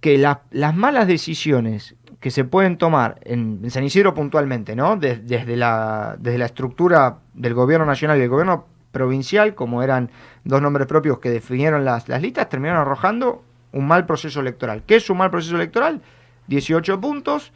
[0.00, 4.96] que la- las malas decisiones que se pueden tomar en, en San Isidro puntualmente, ¿no?
[4.96, 10.10] Des- desde, la, desde la estructura del gobierno nacional y el gobierno provincial, como eran
[10.44, 14.82] dos nombres propios que definieron las, listas, terminaron arrojando un mal proceso electoral.
[14.86, 16.00] ¿Qué es un mal proceso electoral?
[16.46, 17.52] 18 puntos,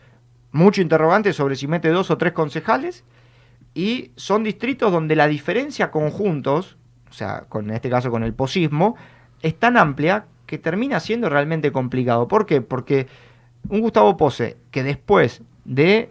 [0.52, 3.04] mucho interrogante sobre si mete dos o tres concejales,
[3.74, 6.76] y son distritos donde la diferencia conjuntos,
[7.08, 8.96] o sea, en este caso con el posismo,
[9.40, 12.28] es tan amplia que termina siendo realmente complicado.
[12.28, 12.60] ¿Por qué?
[12.60, 13.06] Porque
[13.68, 16.10] un Gustavo Pose, que después de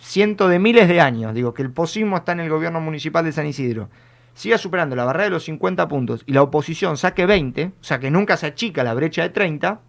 [0.00, 3.32] cientos de miles de años, digo, que el posismo está en el gobierno municipal de
[3.32, 3.90] San Isidro,
[4.34, 7.98] siga superando la barrera de los 50 puntos y la oposición saque 20, o sea,
[7.98, 9.80] que nunca se achica la brecha de 30,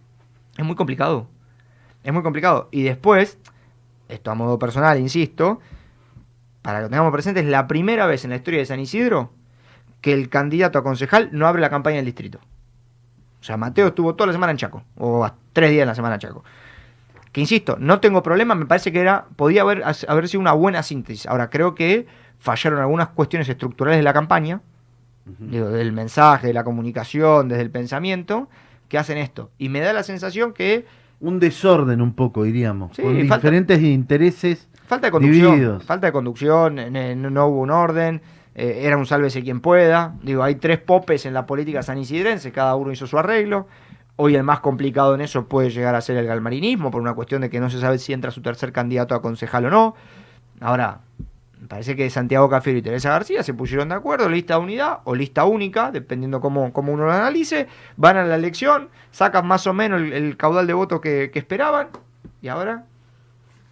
[0.58, 1.27] es muy complicado.
[2.04, 2.67] Es muy complicado.
[2.71, 3.38] Y después,
[4.10, 5.60] esto a modo personal, insisto,
[6.62, 9.32] para que lo tengamos presente, es la primera vez en la historia de San Isidro
[10.01, 12.39] que el candidato a concejal no abre la campaña del distrito.
[13.39, 16.15] O sea, Mateo estuvo toda la semana en Chaco, o tres días en la semana
[16.15, 16.43] en Chaco.
[17.32, 20.84] Que insisto, no tengo problema, me parece que era, podía haber, haber sido una buena
[20.84, 21.25] síntesis.
[21.27, 22.08] Ahora, creo que
[22.41, 24.62] fallaron algunas cuestiones estructurales de la campaña,
[25.39, 28.49] digo, del mensaje, de la comunicación, desde el pensamiento,
[28.89, 29.51] que hacen esto.
[29.60, 30.86] Y me da la sensación que
[31.19, 32.95] Un desorden un poco, diríamos.
[32.95, 34.67] Sí, con falta- diferentes intereses.
[34.88, 35.51] Falta de conducción.
[35.51, 35.84] Divididos.
[35.86, 38.21] Falta de conducción, no, no hubo un orden,
[38.56, 40.15] eh, era un sálvese quien pueda.
[40.23, 43.67] Digo, hay tres popes en la política sanisidrense, cada uno hizo su arreglo.
[44.17, 47.41] Hoy el más complicado en eso puede llegar a ser el galmarinismo, por una cuestión
[47.41, 49.95] de que no se sabe si entra su tercer candidato a concejal o no.
[50.60, 50.99] Ahora,
[51.67, 55.15] parece que Santiago Cafiero y Teresa García se pusieron de acuerdo, lista de unidad o
[55.15, 57.67] lista única, dependiendo cómo, cómo uno lo analice.
[57.97, 61.89] Van a la elección, sacan más o menos el, caudal de votos que, esperaban.
[62.41, 62.86] Y ahora,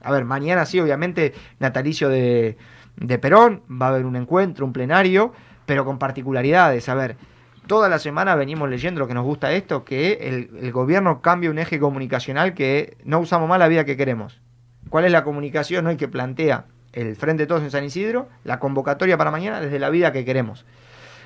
[0.02, 2.58] a ver, mañana sí, obviamente, natalicio de,
[2.98, 5.34] de Perón, va a haber un encuentro, un plenario,
[5.66, 6.90] pero con particularidades.
[6.90, 7.18] A ver,
[7.66, 11.50] toda la semana venimos leyendo lo que nos gusta esto, que el, el gobierno cambia
[11.50, 14.42] un eje comunicacional que no usamos más la vida que queremos.
[14.90, 18.30] ¿Cuál es la comunicación hoy que plantea el Frente de Todos en San Isidro?
[18.44, 20.66] La convocatoria para mañana desde la vida que queremos.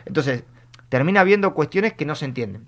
[0.06, 0.44] Entonces,
[0.90, 2.68] termina habiendo cuestiones que no se entienden.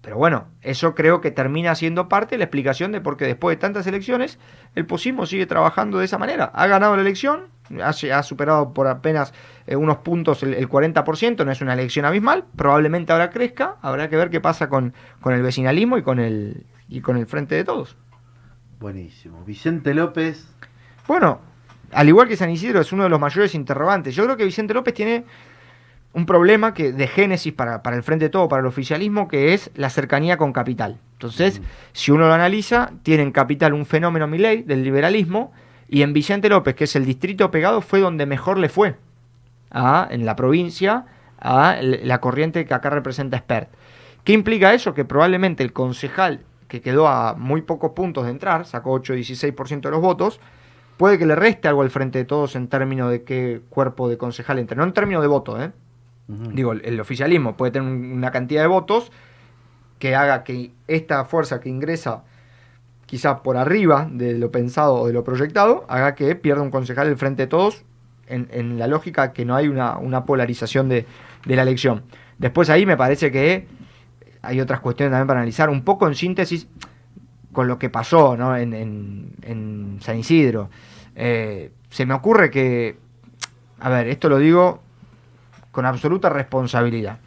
[0.00, 3.56] Pero bueno, eso creo que termina siendo parte de la explicación de por qué después
[3.56, 4.38] de tantas elecciones
[4.74, 6.44] el posismo sigue trabajando de esa manera.
[6.54, 7.48] Ha ganado la elección,
[7.82, 9.34] ha, superado por apenas
[9.66, 14.08] eh, unos puntos el, el 40%, no es una elección abismal, probablemente ahora crezca, habrá
[14.08, 17.56] que ver qué pasa con, con el vecinalismo y con el, y con el frente
[17.56, 17.96] de todos.
[18.78, 19.44] Buenísimo.
[19.44, 20.46] Vicente López.
[21.08, 21.40] Bueno,
[21.92, 24.74] al igual que San Isidro es uno de los mayores interrogantes, yo creo que Vicente
[24.74, 25.24] López tiene
[26.12, 29.54] un problema que de génesis para, para el frente de todo, para el oficialismo, que
[29.54, 30.98] es la cercanía con capital.
[31.12, 31.60] Entonces,
[31.92, 35.52] si uno lo analiza, tiene en capital un fenómeno Milei del liberalismo,
[35.88, 38.96] y en Vicente López, que es el distrito pegado, fue donde mejor le fue
[39.70, 41.06] a, en la provincia
[41.40, 43.70] a la corriente que acá representa Expert.
[44.24, 44.92] ¿Qué implica eso?
[44.92, 49.80] Que probablemente el concejal que quedó a muy pocos puntos de entrar, sacó 8 16%
[49.80, 50.40] de los votos,
[50.98, 54.18] puede que le reste algo al frente de todos en términos de qué cuerpo de
[54.18, 54.76] concejal entre.
[54.76, 55.72] No en términos de voto, ¿eh?
[56.54, 59.10] Digo, el, el oficialismo puede tener un- una cantidad de votos
[59.98, 62.22] que haga que esta fuerza que ingresa
[63.06, 67.08] quizás por arriba de lo pensado o de lo proyectado, haga que pierda un concejal
[67.08, 67.82] el frente de todos
[68.26, 71.06] en, en la lógica que no hay una, una polarización de,
[71.46, 72.02] de la elección.
[72.36, 73.66] Después ahí me parece que
[74.42, 76.68] hay otras cuestiones también para analizar, un poco en síntesis
[77.52, 78.54] con lo que pasó ¿no?
[78.54, 80.68] en, en- en San Isidro.
[81.20, 82.96] Eh, se me ocurre que,
[83.80, 84.80] a ver, esto lo digo
[85.72, 87.18] con absoluta responsabilidad.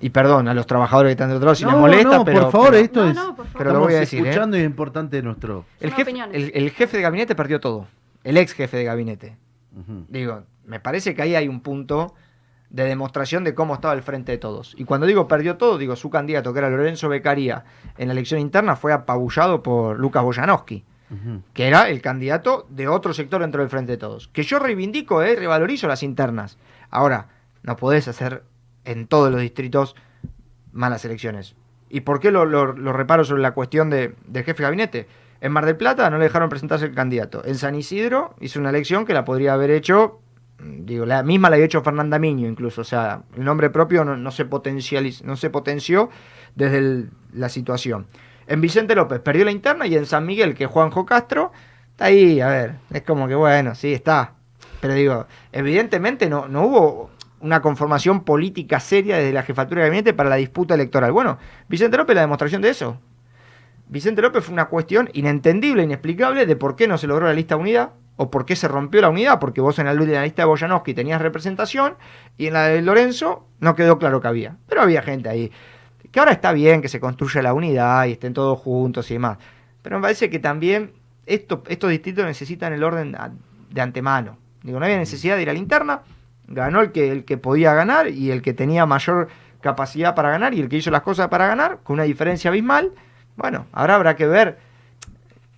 [0.00, 2.24] Y perdón a los trabajadores que están de otro lado si les No, molesta, no,
[2.26, 3.16] pero, por favor, pero- esto No, es.
[3.16, 3.58] no, por favor.
[3.58, 4.28] Pero lo voy a estamos decir, ¿eh?
[4.30, 5.64] escuchando y es importante nuestro.
[5.80, 7.86] el, jefe, el, el jefe de gabinete perdió todo.
[8.22, 9.36] El ex jefe de gabinete.
[10.08, 12.14] Digo, me parece que ahí hay un punto
[12.70, 14.74] de demostración de cómo estaba el frente de todos.
[14.78, 17.64] Y cuando digo perdió todo, digo, su candidato, que era Lorenzo Beccaria,
[17.96, 20.84] en la elección interna fue apabullado por Lucas Boyanowski.
[21.52, 24.28] Que era el candidato de otro sector dentro del Frente de Todos.
[24.28, 26.58] Que yo reivindico, eh, revalorizo las internas.
[26.90, 27.28] Ahora,
[27.62, 28.42] no podés hacer
[28.84, 29.94] en todos los distritos
[30.72, 31.54] malas elecciones.
[31.88, 35.08] ¿Y por qué lo, reparo sobre la cuestión de- del jefe de gabinete?
[35.40, 37.44] En Mar del Plata no le dejaron presentarse el candidato.
[37.44, 40.20] En San Isidro hizo una elección que la podría haber hecho,
[40.58, 42.80] mm, digo, la misma la había hecho Fernanda Miño incluso.
[42.80, 46.08] O sea, el nombre propio no, se, potencializ- no se potenció
[46.54, 48.06] desde la situación.
[48.46, 51.52] En Vicente López perdió la interna y en San Miguel, que Juanjo Castro,
[51.90, 54.34] está ahí, a ver, es como que bueno, sí, está.
[54.80, 60.14] Pero digo, evidentemente no, no hubo una conformación política seria desde la jefatura de gabinete
[60.14, 61.12] para la disputa electoral.
[61.12, 62.98] Bueno, Vicente López la demostración de eso.
[63.86, 67.56] Vicente López fue una cuestión inentendible, inexplicable de por qué no se logró la lista
[67.56, 70.42] unidad o por qué se rompió la unidad, porque vos en la, en la lista
[70.42, 71.96] de Boyanowski tenías representación
[72.38, 74.56] y en la de Lorenzo no quedó claro que había.
[74.66, 75.52] Pero había gente ahí.
[76.14, 79.36] Que ahora está bien que se construya la unidad y estén todos juntos y demás.
[79.82, 80.92] Pero me parece que también
[81.26, 83.16] esto, estos distritos necesitan el orden
[83.70, 84.38] de antemano.
[84.62, 86.02] Digo, no había necesidad de ir a la interna.
[86.46, 89.26] Ganó el que, el que podía ganar y el que tenía mayor
[89.60, 92.92] capacidad para ganar y el que hizo las cosas para ganar, con una diferencia abismal.
[93.34, 94.60] Bueno, ahora habrá que ver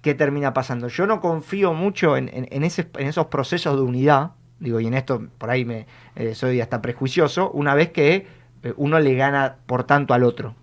[0.00, 0.88] qué termina pasando.
[0.88, 5.66] Yo no confío mucho en, esos procesos de unidad, digo, y en esto por ahí
[5.66, 8.45] me eh, soy hasta prejuicioso, una vez que
[8.76, 10.55] uno le gana por tanto al otro.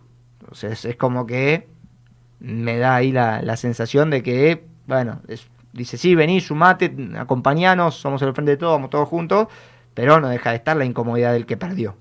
[0.42, 1.68] Entonces es como que
[2.39, 7.96] me da ahí la, la sensación de que, bueno, es- dice, sí, vení, sumate, acompañanos,
[7.96, 9.48] somos el frente de todos, vamos todos juntos,
[9.94, 11.96] pero no deja de estar la incomodidad del que perdió.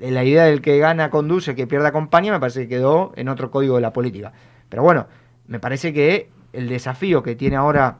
[0.00, 3.28] Eh, La idea del que gana conduce, que pierde acompaña, me parece que quedó en
[3.28, 4.32] otro código de la política.
[4.68, 5.06] Pero bueno,
[5.46, 7.98] me parece que el desafío que tiene ahora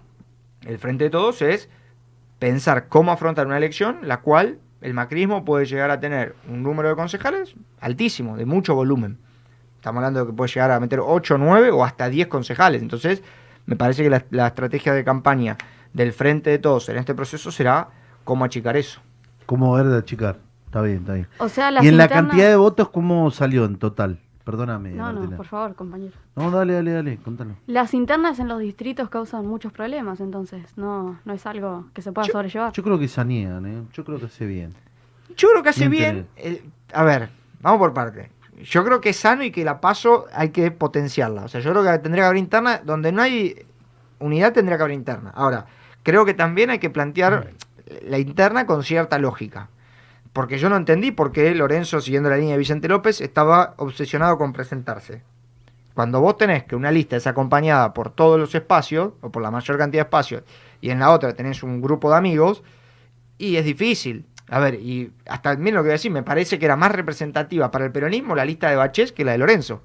[0.66, 1.68] el Frente de Todos es
[2.40, 6.88] pensar cómo afrontar una elección, la cual el macrismo puede llegar a tener un número
[6.88, 9.18] de concejales altísimo, de mucho volumen.
[9.76, 12.82] Estamos hablando de que puede llegar a meter 8, 9 o hasta 10 concejales.
[12.82, 13.22] Entonces,
[13.66, 15.56] me parece que la, la estrategia de campaña
[15.92, 17.88] del Frente de Todos en este proceso será
[18.24, 19.00] cómo achicar eso.
[19.46, 20.38] ¿Cómo ver de achicar?
[20.66, 21.28] Está bien, está bien.
[21.38, 24.20] O sea, las ¿Y en la cantidad de votos cómo salió en total?
[24.46, 26.12] Perdóname, No, no, por favor, compañero.
[26.36, 27.56] No, dale, dale, dale, contalo.
[27.66, 32.12] Las internas en los distritos causan muchos problemas, entonces no, no es algo que se
[32.12, 32.72] pueda sobrellevar.
[32.72, 33.82] Yo creo que sanean, ¿eh?
[33.92, 34.72] Yo creo que hace bien.
[35.36, 36.28] Yo creo que hace bien.
[36.36, 37.28] eh, a ver,
[37.60, 38.30] vamos por parte.
[38.62, 41.42] Yo creo que es sano y que la paso hay que potenciarla.
[41.46, 42.80] O sea, yo creo que tendría que haber interna.
[42.84, 43.66] Donde no hay
[44.20, 45.30] unidad, tendría que haber interna.
[45.34, 45.66] Ahora,
[46.04, 47.50] creo que también hay que plantear
[48.06, 49.70] la interna con cierta lógica.
[50.36, 54.36] Porque yo no entendí por qué Lorenzo, siguiendo la línea de Vicente López, estaba obsesionado
[54.36, 55.22] con presentarse.
[55.94, 59.50] Cuando vos tenés que una lista es acompañada por todos los espacios, o por la
[59.50, 60.42] mayor cantidad de espacios,
[60.82, 62.62] y en la otra tenés un grupo de amigos,
[63.38, 64.26] y es difícil.
[64.50, 66.92] A ver, y hasta miren lo que voy a decir, me parece que era más
[66.92, 69.80] representativa para el peronismo la lista de Bachés que la de Lorenzo.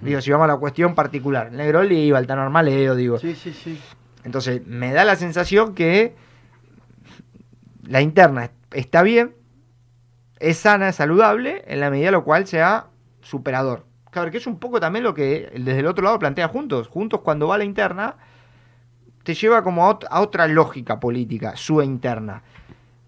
[0.00, 1.52] Digo, si vamos a la cuestión particular.
[1.52, 3.18] Negro Oliva, el Tan Maleo, digo.
[3.18, 3.78] Sí, sí, sí.
[4.24, 6.14] Entonces, me da la sensación que
[7.86, 9.34] la interna está bien,
[10.40, 12.86] es sana, es saludable, en la medida de lo cual sea
[13.20, 13.86] superador.
[14.10, 16.88] Claro, que es un poco también lo que desde el otro lado plantea Juntos.
[16.88, 18.16] Juntos, cuando va a la interna,
[19.22, 22.42] te lleva como a, ot- a otra lógica política, su interna.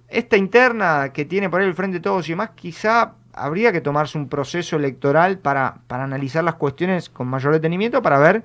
[0.09, 3.81] Esta interna que tiene por ahí el Frente de Todos y demás, quizá habría que
[3.81, 8.45] tomarse un proceso electoral para, para analizar las cuestiones con mayor detenimiento, para ver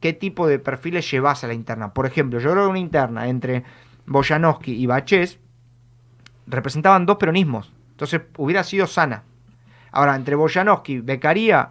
[0.00, 1.94] qué tipo de perfiles llevas a la interna.
[1.94, 3.64] Por ejemplo, yo creo que una interna entre
[4.06, 5.38] Boyanowski y Bachés
[6.46, 7.72] representaban dos peronismos.
[7.92, 9.22] Entonces hubiera sido sana.
[9.90, 11.70] Ahora, entre Boyanowski y Becaría,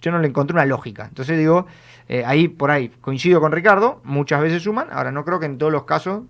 [0.00, 1.04] yo no le encontré una lógica.
[1.04, 1.66] Entonces digo,
[2.08, 4.88] eh, ahí por ahí coincido con Ricardo, muchas veces suman.
[4.90, 6.22] Ahora, no creo que en todos los casos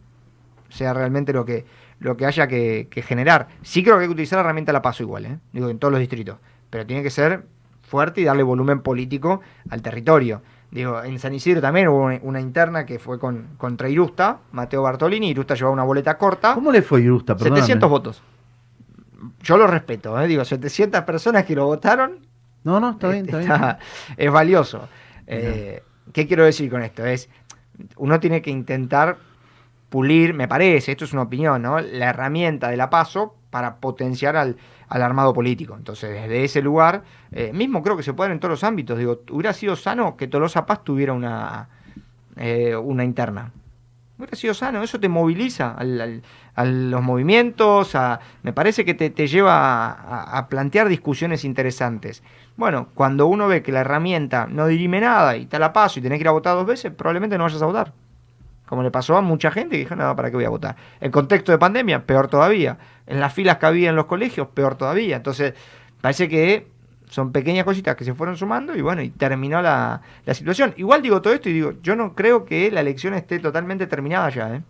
[0.68, 1.64] sea realmente lo que,
[2.00, 3.48] lo que haya que, generar.
[3.62, 5.38] Sí creo que hay que utilizar la herramienta la paso igual, ¿eh?
[5.52, 6.38] digo, en todos los distritos.
[6.70, 7.46] Pero tiene que ser
[7.82, 10.42] fuerte y darle volumen político al territorio.
[10.72, 14.82] Digo, en San Isidro también hubo una, una interna que fue con, contra Irusta, Mateo
[14.82, 15.28] Bartolini.
[15.28, 16.54] Irusta llevaba una boleta corta.
[16.54, 17.34] ¿Cómo le fue Irusta?
[17.36, 17.60] Perdóname.
[17.60, 18.22] 700 votos.
[19.42, 20.26] Yo lo respeto, ¿eh?
[20.26, 22.26] digo, 700 personas que lo votaron
[22.64, 23.52] No, no, está bien, está bien.
[23.52, 23.78] está-
[24.16, 24.88] es valioso.
[25.26, 25.82] Eh,
[26.12, 27.04] ¿Qué quiero decir con esto?
[27.04, 27.28] Es,
[27.96, 29.18] uno tiene que intentar
[29.90, 31.78] pulir, me parece, esto es una opinión, ¿no?
[31.80, 34.56] La herramienta de la paso para potenciar al,
[34.92, 35.74] al armado político.
[35.76, 37.02] Entonces, desde ese lugar,
[37.32, 38.98] eh, mismo creo que se puede en todos los ámbitos.
[38.98, 41.68] Digo, hubiera sido sano que Tolosa Paz tuviera una,
[42.36, 43.52] eh, una interna.
[44.18, 45.74] Hubiera sido sano, eso te moviliza
[46.54, 47.96] a los movimientos,
[48.42, 52.22] me parece que te, lleva a, a- a plantear discusiones interesantes.
[52.56, 56.02] Bueno, cuando uno ve que la herramienta no dirime nada y te la paso y
[56.02, 57.92] tenés que ir a votar dos veces, probablemente no vayas a votar.
[58.72, 60.76] Como le pasó a mucha gente que dijo, no, ¿para qué voy a votar?
[60.98, 62.78] En contexto de pandemia, peor todavía.
[63.06, 65.16] En las filas que había en los colegios, peor todavía.
[65.16, 65.52] Entonces,
[66.00, 66.68] parece que
[67.12, 70.72] Son pequeñas cositas que se fueron sumando y bueno, y terminó la, la situación.
[70.78, 74.30] Igual digo todo esto y digo, yo no creo que la elección esté totalmente terminada
[74.30, 74.62] ya, ¿eh?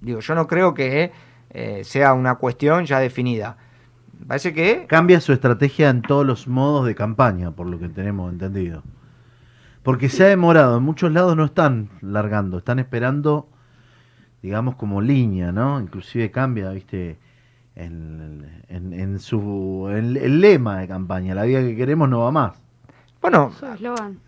[0.00, 1.12] Digo, yo no creo que
[1.50, 3.56] eh, sea una cuestión ya definida.
[4.26, 8.32] Parece que Cambia su estrategia en todos los modos de campaña, por lo que tenemos
[8.32, 8.82] entendido.
[9.84, 13.48] Porque se ha demorado, en muchos lados no están largando, están esperando,
[14.42, 15.78] digamos, como línea, ¿no?
[15.80, 17.18] Inclusive cambia, viste,
[17.76, 22.30] en, en- en su en el lema de campaña, la vida que queremos no va
[22.32, 22.56] más.
[23.20, 23.52] Bueno,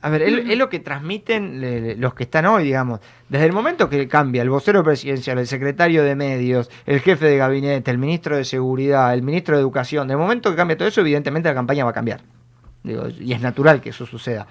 [0.01, 3.01] a ver, es, es lo que transmiten le- le- los que están hoy, digamos.
[3.29, 7.37] Desde el momento que cambia el vocero presidencial, el secretario de medios, el jefe de
[7.39, 11.01] gabinete, el ministro de seguridad, el ministro de educación, del momento que cambia todo eso,
[11.03, 12.21] evidentemente la campaña va a cambiar.
[12.83, 14.47] Digo, y es natural que eso suceda.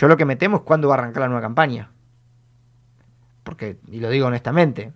[0.00, 1.90] Yo lo que me temo es cuándo va a arrancar la nueva campaña.
[3.44, 4.94] Porque, y lo digo honestamente,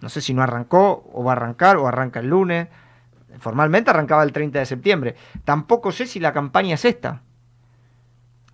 [0.00, 2.68] no sé si no arrancó o va a arrancar o arranca el lunes.
[3.38, 5.14] Formalmente arrancaba el 30 de septiembre.
[5.44, 7.20] Tampoco sé si la campaña es esta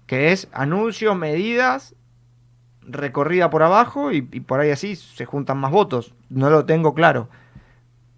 [0.09, 1.95] que es anuncios, medidas,
[2.81, 6.17] recorrida por abajo y, y por ahí así se juntan más votos.
[6.31, 7.29] No lo tengo claro.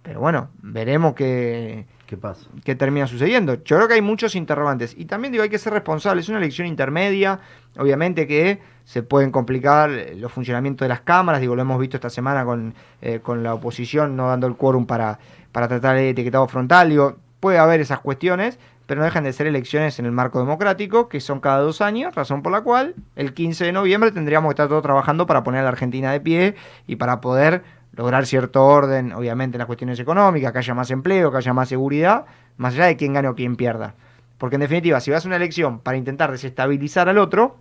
[0.02, 2.46] Pero bueno, veremos qué, ¿Qué pasa?
[2.62, 3.54] qué termina sucediendo.
[3.64, 4.94] Yo creo que hay muchos interrogantes.
[4.98, 6.26] Y también digo, hay que ser responsables.
[6.26, 7.40] Es una elección intermedia.
[7.78, 11.40] Obviamente que se pueden complicar eh, los funcionamientos de las cámaras.
[11.40, 14.84] Digo, lo hemos visto esta semana con, eh, con la oposición no dando el quórum
[14.84, 15.20] para,
[15.52, 16.90] para tratar el etiquetado frontal.
[16.90, 21.08] Digo, puede haber esas cuestiones, pero no dejan de ser elecciones en el marco democrático,
[21.08, 24.52] que son cada dos años, razón por la cual el 15 de noviembre tendríamos que
[24.52, 27.62] estar todos trabajando para poner a la Argentina de pie y para poder
[27.94, 31.68] lograr cierto orden, obviamente en las cuestiones económicas, que haya más empleo, que haya más
[31.68, 32.24] seguridad,
[32.56, 33.94] más allá de quién gane o quién pierda.
[34.38, 37.56] Porque en definitiva, si vas a una elección para intentar desestabilizar al otro,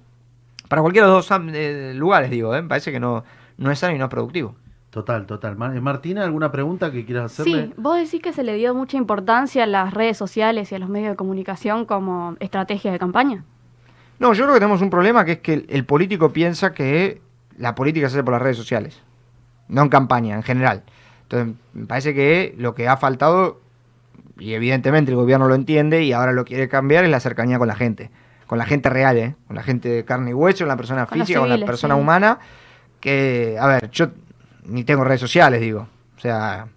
[0.68, 2.62] para cualquiera de los dos am- eh, lugares, digo, ¿eh?
[2.62, 3.24] me parece que no,
[3.58, 4.56] no es sano y no es productivo.
[4.90, 5.56] Total, total.
[5.58, 7.68] Mar- Martina, ¿alguna pregunta que quieras hacerle?
[7.68, 10.80] Sí, vos decís que se le dio mucha importancia a las redes sociales y a
[10.80, 13.44] los medios de comunicación como estrategia de campaña.
[14.20, 17.22] No, yo creo que tenemos un problema que es que el, el político piensa que
[17.58, 19.02] la política se hace por las redes sociales,
[19.72, 20.84] no en campaña, en general.
[21.24, 23.62] Entonces, me parece que lo que ha faltado,
[24.38, 27.68] y evidentemente el gobierno lo entiende y ahora lo quiere cambiar, es la cercanía con
[27.68, 28.12] la gente.
[28.48, 29.36] Con la gente real, ¿eh?
[29.48, 31.96] Con la gente de carne y hueso, con la persona Con física, con la persona
[31.96, 32.02] sí.
[32.02, 32.40] humana.
[33.00, 34.10] Que, a ver, yo
[34.66, 35.88] ni tengo redes sociales, digo.
[36.18, 36.68] O sea,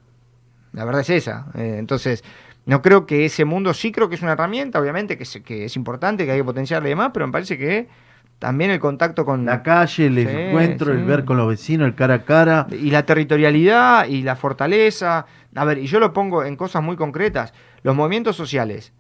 [0.73, 1.47] la verdad es esa.
[1.57, 2.23] Eh, entonces,
[2.65, 5.65] no creo que ese mundo, sí creo que es una herramienta, obviamente, que es, que
[5.65, 7.89] es importante, que hay que potenciarle y demás, pero me parece que
[8.39, 11.95] también el contacto con La calle, el Sí, encuentro, el ver con los vecinos, el
[11.95, 12.67] cara a cara.
[12.71, 15.27] y la territorialidad y la fortaleza.
[15.55, 17.55] A ver, y yo lo pongo en cosas muy concretas.
[17.83, 18.93] Los movimientos sociales.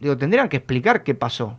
[0.00, 1.58] Digo, tendrían que explicar qué pasó.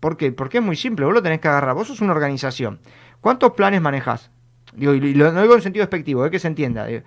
[0.00, 0.32] ¿Por qué?
[0.32, 1.74] Porque es muy simple, vos lo tenés que agarrar.
[1.74, 2.80] Vos sos una organización.
[3.20, 4.30] ¿Cuántos planes manejás?
[4.74, 6.86] Digo, y lo, no digo en sentido despectivo, es que se entienda.
[6.86, 7.02] Digo,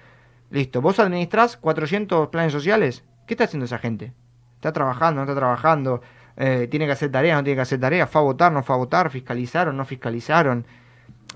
[0.51, 3.03] listo, vos administrás 400 planes sociales.
[3.25, 4.13] ¿Qué está haciendo esa gente?
[4.55, 6.01] ¿Está trabajando, no está trabajando?
[6.37, 8.09] Eh, ¿Tiene que hacer tareas, no tiene que hacer tareas?
[8.09, 9.09] ¿Fue a votar, no fue a votar?
[9.09, 10.65] ¿Fiscalizaron, no fiscalizaron?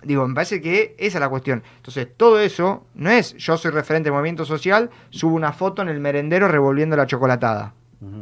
[0.04, 1.64] Digo, me parece que esa es la cuestión.
[1.78, 5.90] Entonces, todo eso no es yo soy referente de movimiento social, subo una foto en
[5.90, 7.74] el merendero revolviendo la chocolatada.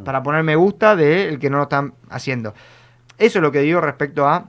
[0.04, 2.54] Para poner me gusta del que no lo están haciendo.
[3.18, 4.48] Eso es lo que digo respecto a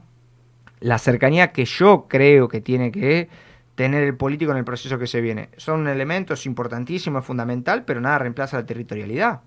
[0.79, 3.29] la cercanía que yo creo que tiene que
[3.75, 5.49] tener el político en el proceso que se viene.
[5.57, 9.41] Son elementos importantísimos, fundamental, pero nada reemplaza la territorialidad.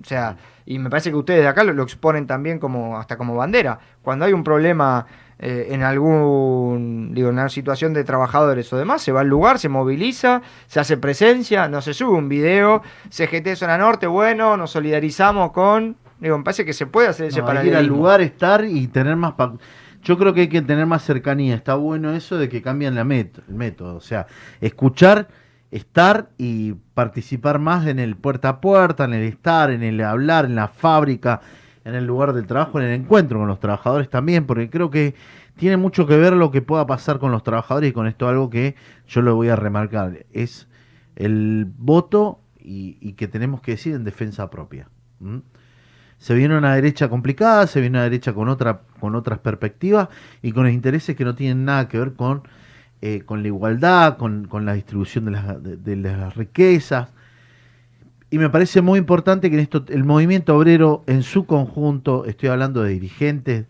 [0.00, 3.16] O sea, y me parece que ustedes de acá lo, lo exponen también como hasta
[3.16, 3.78] como bandera.
[4.02, 5.06] Cuando hay un problema
[5.38, 9.58] eh, en algún, digo, en una situación de trabajadores o demás, se va al lugar,
[9.58, 14.70] se moviliza, se hace presencia, no se sube un video, CGT Zona Norte, bueno, nos
[14.70, 17.86] solidarizamos con, digo, me parece que se puede hacer ese No, hay que ir al
[17.98, 19.32] lugar, estar y tener más...
[19.34, 19.54] pa-
[20.02, 21.54] Yo creo que hay que tener más cercanía.
[21.54, 23.96] Está bueno eso de que cambian la met- el método.
[23.96, 24.26] O sea,
[24.60, 25.28] escuchar,
[25.72, 30.44] estar y participar más en el puerta a puerta, en el estar, en el hablar,
[30.44, 31.40] en la fábrica,
[31.84, 35.14] en el lugar del trabajo, en el encuentro con los trabajadores también, porque creo que
[35.56, 38.50] tiene mucho que ver lo que pueda pasar con los trabajadores y con esto algo
[38.50, 38.76] que
[39.08, 40.26] yo lo voy a remarcar.
[40.32, 40.68] Es
[41.16, 44.88] el voto y, que tenemos que decir en defensa propia.
[46.18, 50.08] Se viene una derecha complicada, se viene una derecha con otra, con otras perspectivas
[50.42, 52.42] y con intereses que no tienen nada que ver con,
[53.02, 57.08] eh, con la igualdad, con, con la distribución de las, de- las riquezas.
[58.30, 62.48] Y me parece muy importante que en esto el movimiento obrero en su conjunto, estoy
[62.48, 63.66] hablando de dirigentes,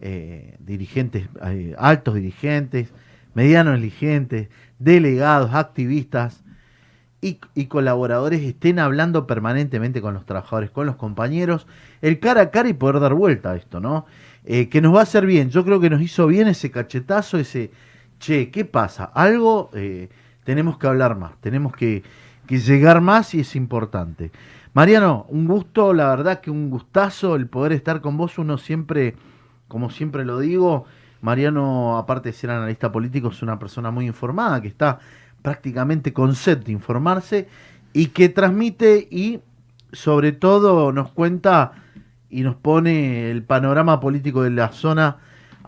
[0.00, 2.88] eh, dirigentes, eh, altos dirigentes,
[3.34, 4.48] medianos dirigentes,
[4.78, 6.42] delegados, activistas
[7.20, 11.66] y, y colaboradores estén hablando permanentemente con los trabajadores, con los compañeros,
[12.00, 14.06] el cara a cara y poder dar vuelta a esto, ¿no?
[14.46, 15.50] Que nos va a hacer bien.
[15.50, 17.70] Yo creo que nos hizo bien ese cachetazo, ese,
[18.18, 19.04] che, ¿qué pasa?
[19.04, 20.08] Algo eh,
[20.44, 22.02] tenemos que hablar más, tenemos que,
[22.46, 24.30] que llegar más y es importante.
[24.74, 28.38] Mariano, un gusto, la verdad que un gustazo el poder estar con vos.
[28.38, 29.16] Uno siempre,
[29.66, 30.84] como siempre lo digo,
[31.20, 35.00] Mariano, aparte de ser analista político, es una persona muy informada, que está
[35.42, 37.48] prácticamente con sed de informarse
[37.92, 39.40] y que transmite y
[39.92, 41.72] sobre todo nos cuenta
[42.30, 45.18] y nos pone el panorama político de la zona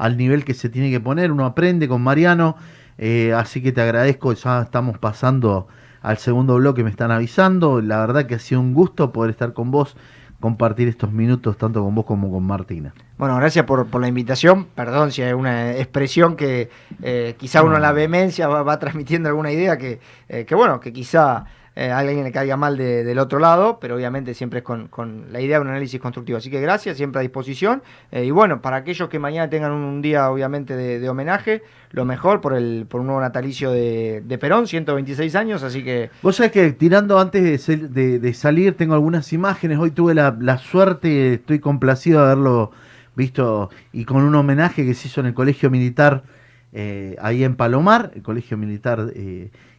[0.00, 1.30] al nivel que se tiene que poner.
[1.30, 2.56] Uno aprende con Mariano,
[2.96, 5.68] eh, así que te agradezco, ya estamos pasando
[6.00, 7.82] al segundo bloque, me están avisando.
[7.82, 9.98] La verdad que ha sido un gusto poder estar con vos,
[10.40, 12.94] compartir estos minutos tanto con vos como con Martina.
[13.18, 14.68] Bueno, gracias por, por la invitación.
[14.74, 16.70] Perdón si hay una expresión que
[17.02, 20.80] eh, quizá uno en la vehemencia va, va transmitiendo alguna idea que, eh, que bueno,
[20.80, 21.44] que quizá
[21.82, 25.40] eh, alguien le caiga mal de- del otro lado, pero obviamente siempre es con, la
[25.40, 26.36] idea de un análisis constructivo.
[26.36, 27.82] Así que gracias, siempre a disposición.
[28.12, 31.62] Eh, y bueno, para aquellos que mañana tengan un, día obviamente de, homenaje,
[31.92, 36.52] lo mejor por un nuevo natalicio de, de Perón, 126 años, así que Vos sabés
[36.52, 39.78] que tirando antes de, sal- de- de salir tengo algunas imágenes.
[39.78, 42.72] Hoy tuve la, suerte, estoy complacido de haberlo
[43.16, 46.24] visto y con un homenaje que se hizo en el Colegio Militar
[46.72, 49.12] eh, ahí en Palomar, el Colegio Militar,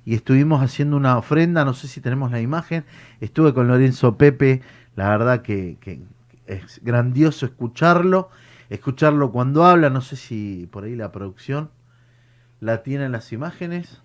[0.05, 2.85] y estuvimos haciendo una ofrenda, no sé si tenemos la imagen,
[3.19, 4.61] estuve con Lorenzo Pepe,
[4.95, 6.01] la verdad que, que
[6.47, 8.29] es grandioso escucharlo,
[8.69, 11.69] escucharlo cuando habla, no sé si por ahí la producción
[12.59, 14.01] la tiene en las imágenes.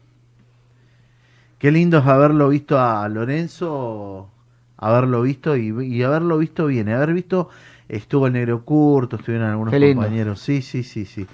[1.58, 4.30] Qué lindo es haberlo visto a Lorenzo,
[4.76, 7.48] haberlo visto y, y haberlo visto bien, haber visto,
[7.88, 11.26] estuvo el Negro Curto, estuvieron algunos compañeros, sí, sí, sí, sí.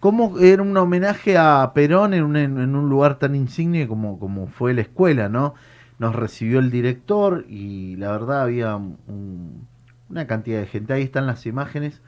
[0.00, 4.46] ¿Cómo era un homenaje a Perón en un, en, un lugar tan insigne como, como
[4.46, 5.54] fue la escuela, ¿no?
[5.98, 9.66] Nos recibió el director y la verdad había un-
[10.08, 10.92] una cantidad de gente.
[10.92, 12.00] Ahí están las imágenes,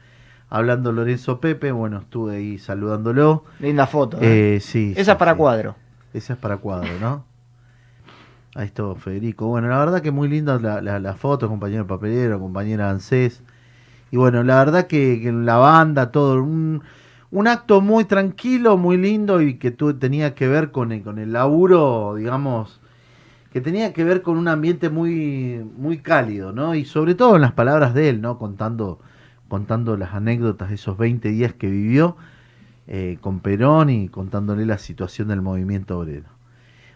[0.48, 3.44] hablando Lorenzo Pepe, bueno, estuve ahí saludándolo.
[3.58, 4.18] linda foto.
[4.20, 4.56] ¿eh?
[4.56, 5.38] Eh, sí, Esa sí, para sí.
[5.38, 5.74] cuadro.
[6.14, 7.24] Esa es para cuadro, ¿no?
[8.54, 9.46] Ahí está Federico.
[9.46, 13.42] Bueno, la verdad que muy linda la, la, la foto, compañero papelero, compañera ANSES.
[14.10, 16.82] Y bueno, la verdad que, que la banda, todo, un,
[17.30, 21.18] un acto muy tranquilo, muy lindo y que tú, tenía que ver con el, con
[21.18, 22.80] el laburo, digamos,
[23.52, 26.74] que tenía que ver con un ambiente muy, muy cálido, ¿no?
[26.74, 28.38] Y sobre todo en las palabras de él, ¿no?
[28.38, 29.00] Contando,
[29.48, 32.16] contando las anécdotas de esos 20 días que vivió
[32.86, 36.28] eh, con Perón y contándole la situación del movimiento obrero.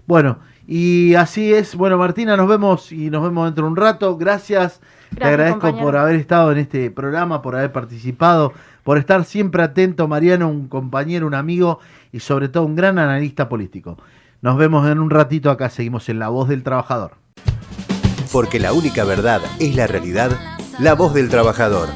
[0.06, 1.76] Bueno, y así es.
[1.76, 4.16] Bueno, Martina, nos vemos y nos vemos dentro de un rato.
[4.16, 4.80] Gracias.
[5.16, 5.86] Te agradezco compañero.
[5.86, 8.52] por haber estado en este programa, por haber participado,
[8.84, 11.80] por estar siempre atento, Mariano, un compañero, un amigo
[12.12, 13.98] y sobre todo un gran analista político.
[14.42, 17.12] Nos vemos en un ratito acá, seguimos en La Voz del Trabajador.
[18.30, 20.30] Porque la única verdad es la realidad,
[20.78, 21.88] la voz del trabajador.